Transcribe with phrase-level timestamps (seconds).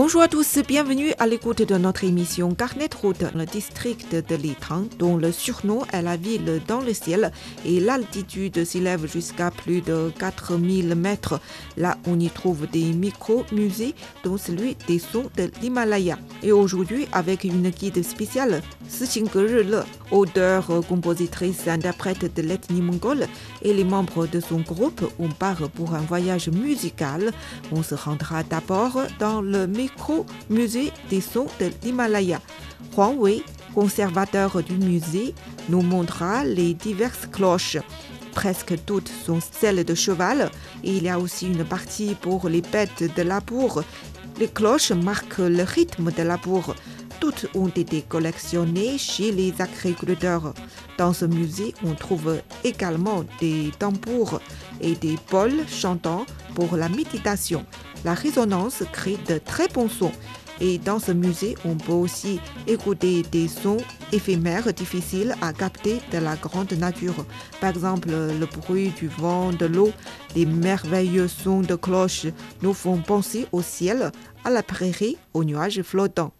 [0.00, 4.84] Bonjour à tous, bienvenue à l'écoute de notre émission Carnet Route, le district de Litang,
[4.96, 7.32] dont le surnom est la ville dans le ciel
[7.64, 11.40] et l'altitude s'élève jusqu'à plus de 4000 mètres.
[11.76, 16.16] Là, on y trouve des micro-musées, dont celui des sons de l'Himalaya.
[16.44, 23.26] Et aujourd'hui, avec une guide spéciale, Sixing Le, auteur, compositrice, interprète de l'ethnie mongole,
[23.62, 27.32] et les membres de son groupe, on part pour un voyage musical.
[27.72, 32.40] On se rendra d'abord dans le micro-musée des sons de l'Himalaya.
[32.96, 33.42] Huang Wei,
[33.74, 35.34] conservateur du musée,
[35.68, 37.78] nous montrera les diverses cloches.
[38.34, 40.50] Presque toutes sont celles de cheval
[40.84, 43.82] et il y a aussi une partie pour les bêtes de labour.
[44.38, 46.74] Les cloches marquent le rythme de labour.
[47.20, 50.54] Toutes ont été collectionnées chez les agriculteurs.
[50.98, 54.40] Dans ce musée, on trouve également des tambours
[54.80, 57.64] et des bols chantants pour la méditation.
[58.04, 60.12] La résonance crée de très bons sons.
[60.60, 63.78] Et dans ce musée, on peut aussi écouter des sons
[64.12, 67.24] éphémères difficiles à capter de la grande nature.
[67.60, 69.92] Par exemple, le bruit du vent, de l'eau,
[70.34, 72.26] les merveilleux sons de cloches
[72.62, 74.10] nous font penser au ciel,
[74.44, 76.32] à la prairie, aux nuages flottants.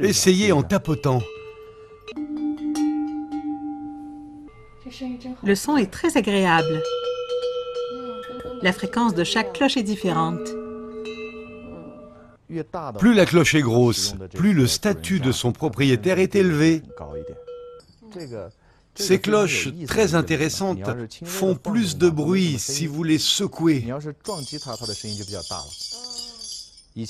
[0.00, 1.22] Essayez en tapotant.
[5.42, 6.82] Le son est très agréable.
[8.62, 10.40] La fréquence de chaque cloche est différente.
[12.98, 16.82] Plus la cloche est grosse, plus le statut de son propriétaire est élevé.
[18.94, 20.88] Ces cloches, très intéressantes,
[21.24, 23.84] font plus de bruit si vous les secouez.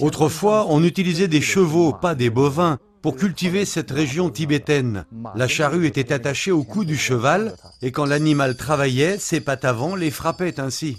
[0.00, 5.04] Autrefois, on utilisait des chevaux, pas des bovins, pour cultiver cette région tibétaine.
[5.36, 9.94] La charrue était attachée au cou du cheval, et quand l'animal travaillait, ses pattes avant
[9.94, 10.98] les frappaient ainsi.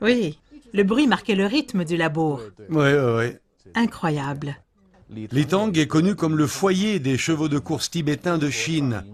[0.00, 0.38] Oui,
[0.72, 2.40] le bruit marquait le rythme du labour.
[2.68, 3.32] Oui, oui, oui.
[3.76, 4.56] Incroyable.
[5.08, 9.04] Litang est connu comme le foyer des chevaux de course tibétains de Chine.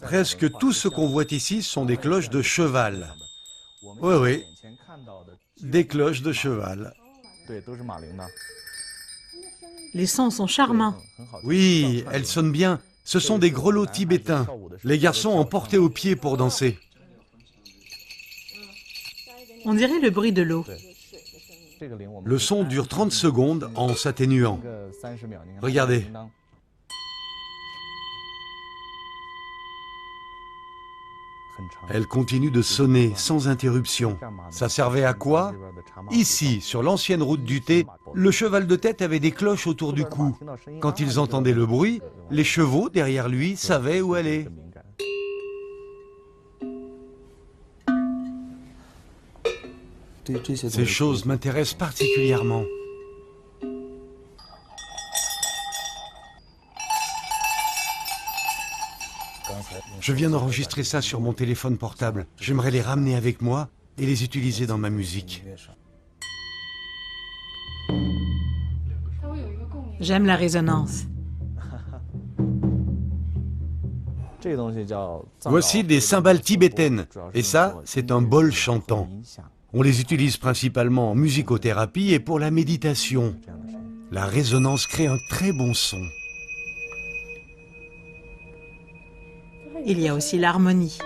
[0.00, 3.14] Presque tout ce qu'on voit ici sont des cloches de cheval.
[4.00, 4.44] Oui, oui,
[5.60, 6.94] des cloches de cheval.
[9.94, 10.94] Les sons sont charmants.
[11.44, 12.80] Oui, elles sonnent bien.
[13.04, 14.46] Ce sont des grelots tibétains.
[14.84, 16.78] Les garçons en portaient au pied pour danser.
[19.64, 20.64] On dirait le bruit de l'eau.
[22.24, 24.60] Le son dure 30 secondes en s'atténuant.
[25.62, 26.06] Regardez.
[31.88, 34.18] Elle continue de sonner sans interruption.
[34.50, 35.52] Ça servait à quoi?
[36.10, 40.04] Ici, sur l'ancienne route du thé, le cheval de tête avait des cloches autour du
[40.04, 40.36] cou.
[40.80, 42.00] Quand ils entendaient le bruit,
[42.30, 44.48] les chevaux derrière lui savaient où aller.
[50.54, 52.62] Ces choses m'intéressent particulièrement.
[60.00, 62.26] Je viens d'enregistrer ça sur mon téléphone portable.
[62.38, 65.44] J'aimerais les ramener avec moi et les utiliser dans ma musique.
[70.00, 71.04] J'aime la résonance.
[75.44, 77.06] Voici des cymbales tibétaines.
[77.34, 79.08] Et ça, c'est un bol chantant.
[79.72, 83.36] On les utilise principalement en musicothérapie et pour la méditation.
[84.10, 86.02] La résonance crée un très bon son.
[89.86, 90.98] Il y a aussi l'harmonie.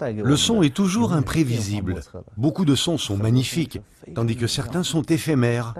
[0.00, 2.00] Le son est toujours imprévisible.
[2.36, 3.80] Beaucoup de sons sont magnifiques,
[4.14, 5.74] tandis que certains sont éphémères.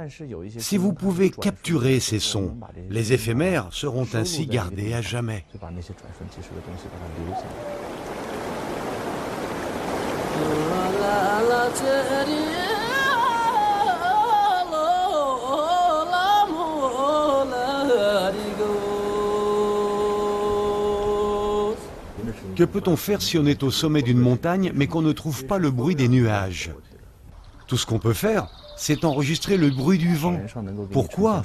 [0.58, 2.56] Si vous pouvez capturer ces sons,
[2.88, 5.44] les éphémères seront ainsi gardés à jamais.
[22.60, 25.56] Que peut-on faire si on est au sommet d'une montagne mais qu'on ne trouve pas
[25.56, 26.70] le bruit des nuages?
[27.66, 30.38] Tout ce qu'on peut faire, c'est enregistrer le bruit du vent.
[30.92, 31.42] Pourquoi?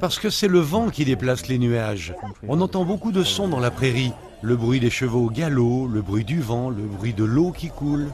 [0.00, 2.12] Parce que c'est le vent qui déplace les nuages.
[2.48, 4.12] On entend beaucoup de sons dans la prairie.
[4.42, 7.68] Le bruit des chevaux au galop, le bruit du vent, le bruit de l'eau qui
[7.68, 8.08] coule.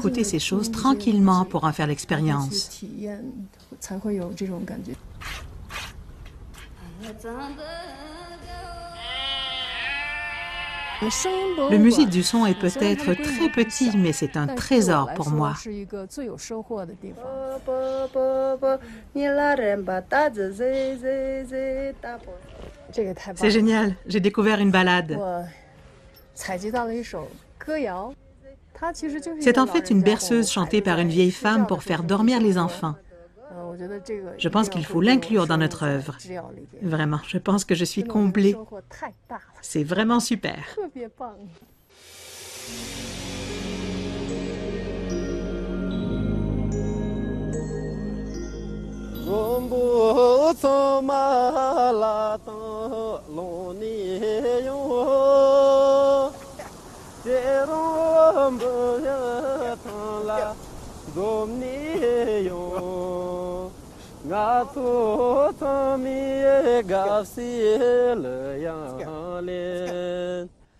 [0.00, 2.82] Il faut écouter ces choses tranquillement pour en faire l'expérience.
[11.02, 15.54] Le musée du son est peut-être très petit, mais c'est un trésor pour moi.
[23.34, 25.18] C'est génial, j'ai découvert une balade.
[29.40, 32.94] C'est en fait une berceuse chantée par une vieille femme pour faire dormir les enfants.
[34.38, 36.16] Je pense qu'il faut l'inclure dans notre œuvre.
[36.82, 38.56] Vraiment, je pense que je suis comblée.
[39.60, 40.76] C'est vraiment super.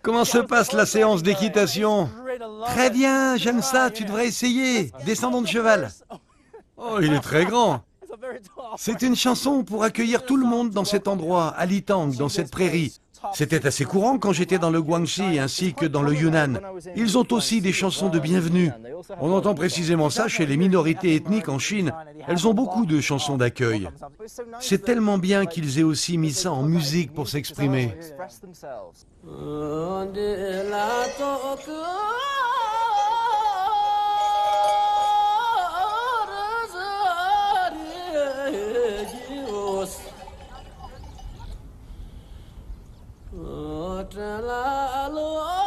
[0.01, 2.09] Comment se passe la séance d'équitation
[2.67, 4.91] Très bien, j'aime ça, tu devrais essayer.
[5.05, 5.91] Descendons de cheval.
[6.77, 7.81] Oh, il est très grand.
[8.77, 12.51] C'est une chanson pour accueillir tout le monde dans cet endroit, à Litang, dans cette
[12.51, 13.00] prairie.
[13.33, 16.59] C'était assez courant quand j'étais dans le Guangxi ainsi que dans le Yunnan.
[16.95, 18.71] Ils ont aussi des chansons de bienvenue.
[19.19, 21.93] On entend précisément ça chez les minorités ethniques en Chine.
[22.27, 23.89] Elles ont beaucoup de chansons d'accueil.
[24.59, 27.95] C'est tellement bien qu'ils aient aussi mis ça en musique pour s'exprimer.
[43.33, 45.60] Oh, tra la, la.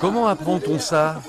[0.00, 1.20] Comment apprend-on ça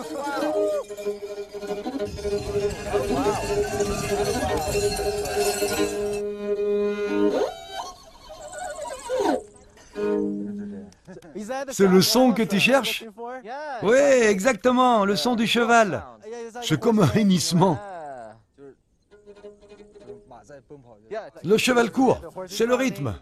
[11.71, 13.05] C'est le son que tu cherches?
[13.85, 16.03] Oui, exactement, le son du cheval.
[16.63, 17.79] C'est comme un hennissement.
[21.43, 23.15] Le cheval court, c'est le rythme.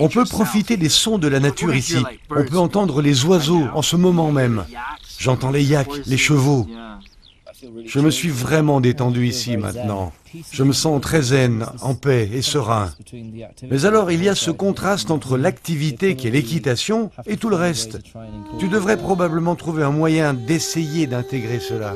[0.00, 1.96] On peut profiter des sons de la nature ici.
[2.30, 4.64] On peut entendre les oiseaux en ce moment même.
[5.18, 6.66] J'entends les yaks, les chevaux.
[7.88, 10.12] Je me suis vraiment détendu ici maintenant.
[10.52, 12.92] Je me sens très zen, en paix et serein.
[13.70, 17.56] Mais alors il y a ce contraste entre l'activité qui est l'équitation et tout le
[17.56, 17.98] reste.
[18.58, 21.94] Tu devrais probablement trouver un moyen d'essayer d'intégrer cela.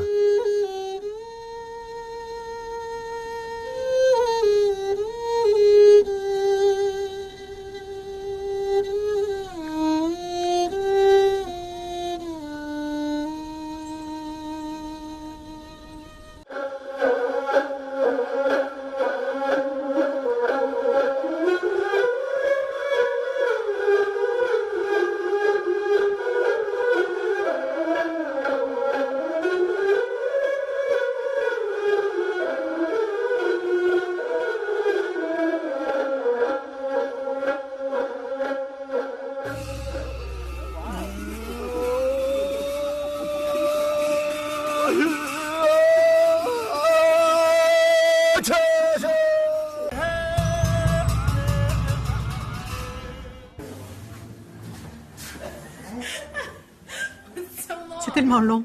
[58.05, 58.65] C'est tellement long.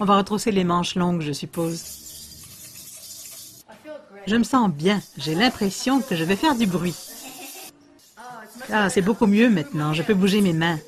[0.00, 1.82] On va retrousser les manches longues, je suppose.
[4.26, 5.00] Je me sens bien.
[5.16, 6.94] J'ai l'impression que je vais faire du bruit.
[8.70, 9.92] Ah, c'est beaucoup mieux maintenant.
[9.92, 10.78] Je peux bouger mes mains.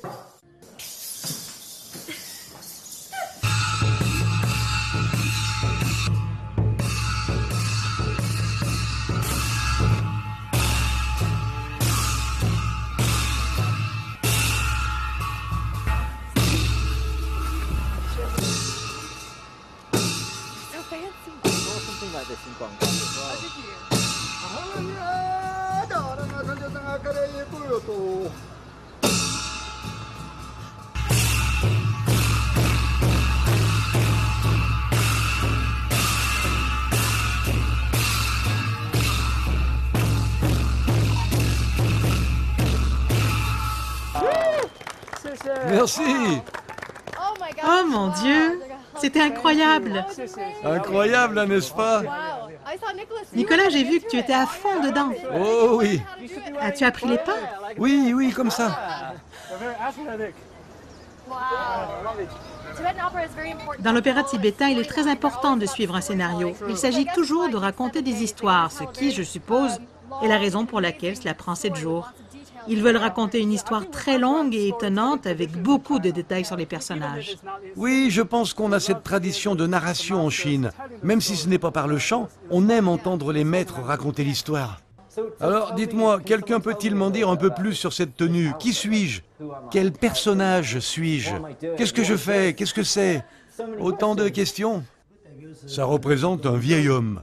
[45.81, 46.41] Merci.
[47.63, 48.61] Oh mon Dieu,
[48.99, 50.05] c'était incroyable.
[50.63, 52.03] Incroyable, n'est-ce pas?
[53.33, 55.09] Nicolas, j'ai vu que tu étais à fond dedans.
[55.35, 55.99] Oh oui.
[56.59, 57.37] As-tu appris les pas?
[57.79, 58.77] Oui, oui, comme ça.
[63.79, 66.53] Dans l'opéra tibétain, il est très important de suivre un scénario.
[66.69, 69.79] Il s'agit toujours de raconter des histoires, ce qui, je suppose,
[70.21, 72.11] est la raison pour laquelle cela prend sept jours.
[72.67, 76.65] Ils veulent raconter une histoire très longue et étonnante avec beaucoup de détails sur les
[76.65, 77.37] personnages.
[77.75, 80.71] Oui, je pense qu'on a cette tradition de narration en Chine.
[81.03, 84.81] Même si ce n'est pas par le chant, on aime entendre les maîtres raconter l'histoire.
[85.41, 88.53] Alors, dites-moi, quelqu'un peut-il m'en dire un peu plus sur cette tenue?
[88.59, 89.21] Qui suis-je?
[89.69, 91.31] Quel personnage suis-je?
[91.75, 92.53] Qu'est-ce que je fais?
[92.53, 93.25] Qu'est-ce que c'est?
[93.79, 94.83] Autant de questions.
[95.67, 97.21] Ça représente un vieil homme.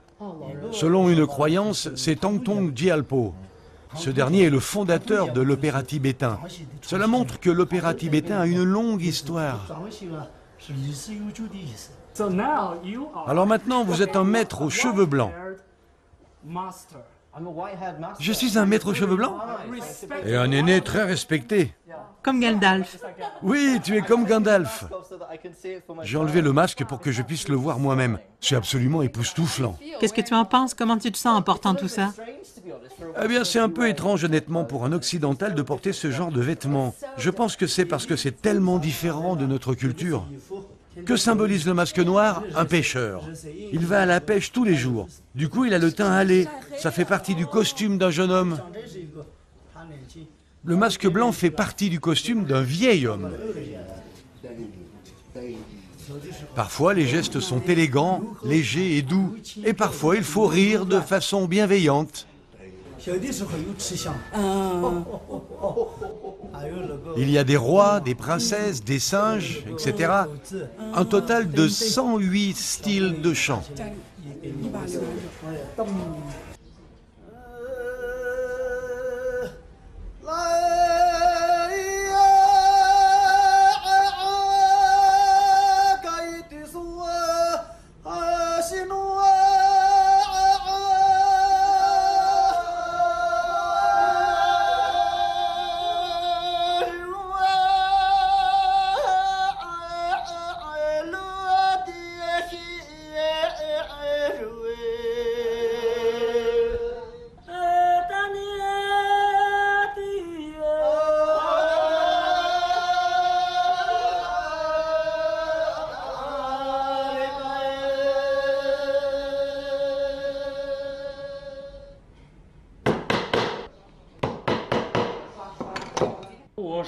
[0.70, 3.34] Selon une croyance, c'est Tangtong Gyalpo.
[3.94, 6.38] Ce dernier est le fondateur de l'opéra tibétain.
[6.82, 9.82] Cela montre que l'opéra tibétain a une longue histoire.
[13.26, 15.32] Alors maintenant, vous êtes un maître aux cheveux blancs.
[18.20, 19.34] Je suis un maître aux cheveux blancs
[20.24, 21.74] Et un aîné très respecté.
[22.22, 22.98] Comme Gandalf.
[23.42, 24.84] Oui, tu es comme Gandalf.
[26.02, 28.18] J'ai enlevé le masque pour que je puisse le voir moi-même.
[28.40, 29.78] C'est absolument époustouflant.
[30.00, 30.74] Qu'est-ce que tu en penses?
[30.74, 32.12] Comment tu te sens en portant tout ça?
[33.22, 36.40] Eh bien, c'est un peu étrange, honnêtement, pour un occidental de porter ce genre de
[36.40, 36.94] vêtements.
[37.16, 40.26] Je pense que c'est parce que c'est tellement différent de notre culture.
[41.06, 43.24] Que symbolise le masque noir Un pêcheur.
[43.72, 45.08] Il va à la pêche tous les jours.
[45.34, 46.46] Du coup, il a le teint hâlé.
[46.78, 48.60] Ça fait partie du costume d'un jeune homme.
[50.64, 53.30] Le masque blanc fait partie du costume d'un vieil homme.
[56.54, 59.36] Parfois, les gestes sont élégants, légers et doux.
[59.64, 62.27] Et parfois, il faut rire de façon bienveillante.
[67.16, 70.12] Il y a des rois, des princesses, des singes, etc.
[70.94, 73.62] Un total de 108 styles de chant.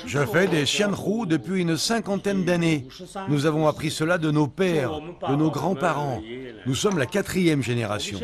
[0.07, 2.87] Je fais des xianhu depuis une cinquantaine d'années.
[3.29, 6.21] Nous avons appris cela de nos pères, de nos grands-parents.
[6.67, 8.19] Nous sommes la quatrième génération.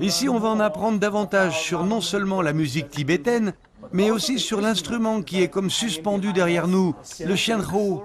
[0.00, 3.54] Ici, on va en apprendre davantage sur non seulement la musique tibétaine,
[3.92, 8.00] mais aussi sur l'instrument qui est comme suspendu derrière nous, le xianhu.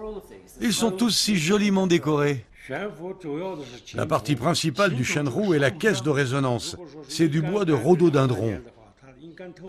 [0.62, 2.46] Ils sont tous si joliment décorés.
[3.96, 6.78] La partie principale du xianhu est la caisse de résonance.
[7.08, 8.60] C'est du bois de rhododendron.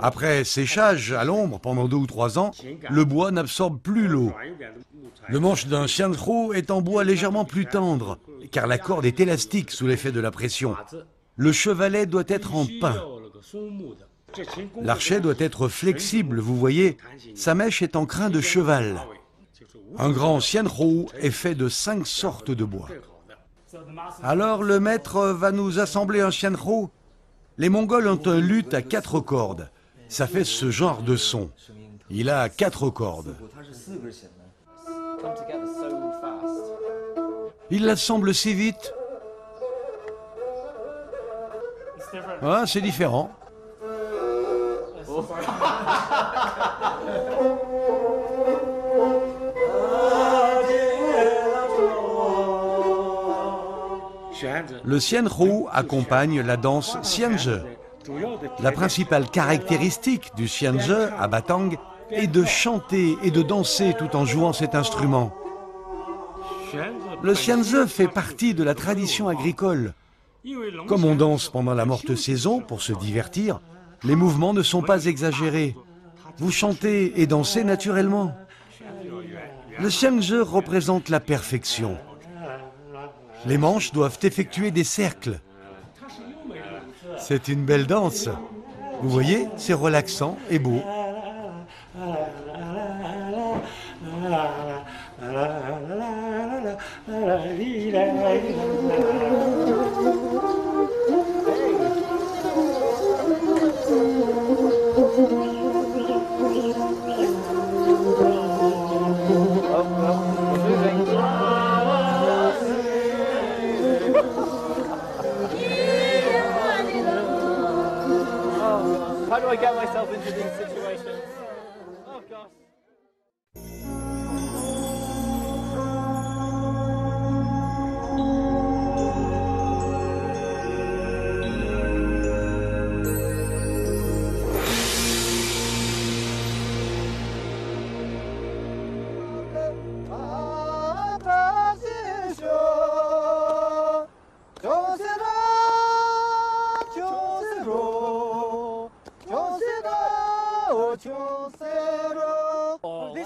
[0.00, 2.50] Après séchage à l'ombre pendant deux ou trois ans,
[2.91, 4.33] le bois n'absorbe plus l'eau.
[5.29, 8.19] Le manche d'un xianhu est en bois légèrement plus tendre,
[8.50, 10.76] car la corde est élastique sous l'effet de la pression.
[11.37, 12.97] Le chevalet doit être en pin.
[14.81, 16.97] L'archet doit être flexible, vous voyez,
[17.35, 19.00] sa mèche est en crin de cheval.
[19.99, 22.88] Un grand xianhu est fait de cinq sortes de bois.
[24.23, 26.88] Alors le maître va nous assembler un xianhu.
[27.59, 29.68] Les Mongols ont un luth à quatre cordes.
[30.09, 31.50] Ça fait ce genre de son.
[32.11, 33.35] Il a quatre cordes.
[37.71, 38.94] Il l'assemble si vite.
[42.42, 43.30] Ah, c'est différent.
[54.92, 57.62] Le xianhu accompagne la danse xianzhe.
[58.61, 61.70] La principale caractéristique du xianzhe à Batang
[62.11, 65.34] est de chanter et de danser tout en jouant cet instrument.
[67.22, 69.94] Le xianzhe fait partie de la tradition agricole.
[70.87, 73.60] Comme on danse pendant la morte saison pour se divertir,
[74.04, 75.75] les mouvements ne sont pas exagérés.
[76.36, 78.36] Vous chantez et dansez naturellement.
[79.78, 81.97] Le xianzhe représente la perfection.
[83.47, 85.41] Les manches doivent effectuer des cercles.
[87.19, 88.28] C'est une belle danse.
[89.02, 90.81] Vous voyez, c'est relaxant et beau.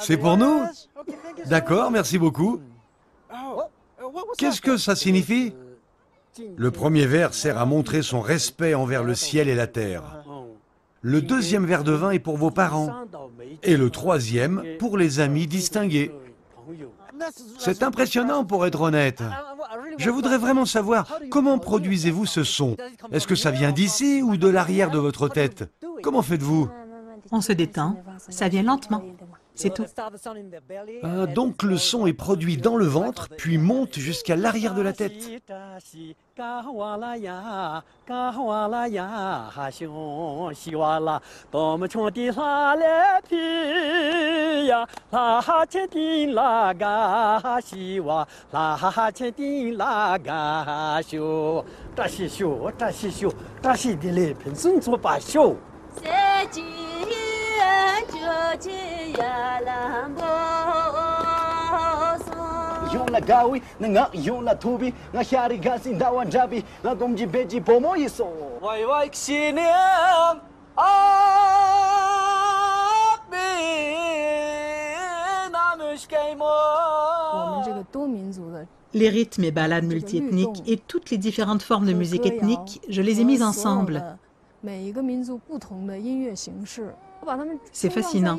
[0.06, 0.62] C'est pour nous
[1.46, 2.60] D'accord, merci beaucoup.
[4.38, 5.52] Qu'est-ce que ça signifie?
[6.56, 10.24] Le premier verre sert à montrer son respect envers le ciel et la terre.
[11.00, 12.92] Le deuxième verre de vin est pour vos parents.
[13.64, 16.12] Et le troisième pour les amis distingués.
[17.58, 19.24] C'est impressionnant pour être honnête.
[19.98, 22.76] Je voudrais vraiment savoir comment produisez-vous ce son?
[23.10, 25.68] Est-ce que ça vient d'ici ou de l'arrière de votre tête?
[26.00, 26.68] Comment faites-vous?
[27.32, 29.02] On se détend, ça vient lentement.
[29.56, 29.86] C'est tout.
[31.02, 34.92] Ah, donc le son est produit dans le ventre, puis monte jusqu'à l'arrière de la
[34.92, 35.14] tête.
[78.94, 83.20] Les rythmes et ballades multiethniques et toutes les différentes formes de musique ethnique, je les
[83.20, 84.02] ai mises ensemble.
[87.72, 88.38] C'est fascinant.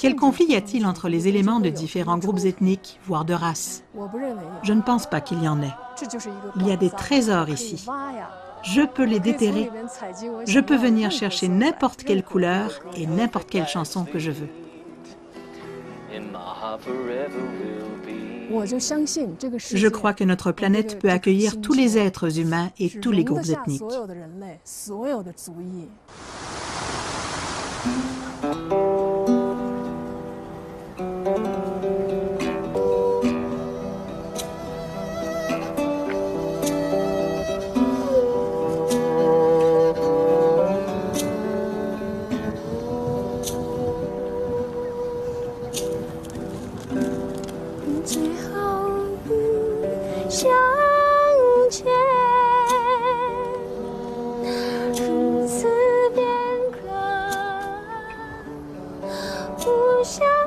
[0.00, 3.84] Quel conflit y a-t-il entre les éléments de différents groupes ethniques, voire de races
[4.62, 5.74] Je ne pense pas qu'il y en ait.
[6.56, 7.86] Il y a des trésors ici.
[8.62, 9.70] Je peux les déterrer.
[10.46, 14.48] Je peux venir chercher n'importe quelle couleur et n'importe quelle chanson que je veux.
[19.74, 23.48] Je crois que notre planète peut accueillir tous les êtres humains et tous les groupes
[23.48, 23.82] ethniques.
[60.04, 60.41] C'était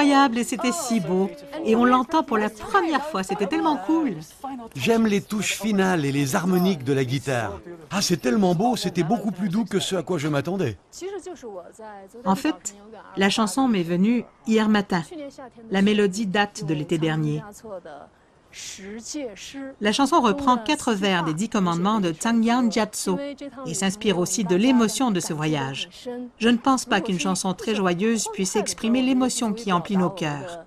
[0.00, 1.30] incroyable et c'était si beau.
[1.64, 3.22] Et on l'entend pour la première fois.
[3.22, 4.16] C'était tellement cool.
[4.74, 7.60] J'aime les touches finales et les harmoniques de la guitare.
[7.90, 10.76] Ah, c'est tellement beau, c'était beaucoup plus doux que ce à quoi je m'attendais.
[12.24, 12.74] En fait,
[13.16, 15.02] la chanson m'est venue hier matin.
[15.70, 17.42] La mélodie date de l'été dernier.
[19.80, 23.12] La chanson reprend quatre vers des dix commandements de Yang Jiatsu
[23.66, 25.88] et s'inspire aussi de l'émotion de ce voyage.
[26.38, 30.64] Je ne pense pas qu'une chanson très joyeuse puisse exprimer l'émotion qui emplit nos cœurs.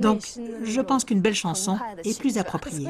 [0.00, 0.22] Donc,
[0.62, 2.88] je pense qu'une belle chanson est plus appropriée.